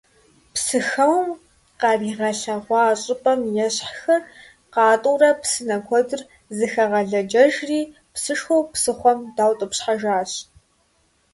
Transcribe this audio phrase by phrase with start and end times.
[0.53, 1.27] Псыхэуэм
[1.79, 4.21] къаригъэлъэгъуа щӀыпӀэм ещхьхэр
[4.73, 6.21] къатӀыурэ псынэ куэдыр
[6.57, 7.79] зыхагъэлъэдэжри
[8.13, 10.31] псышхуэу псыхъуэм даутӀыпщхьэжащ.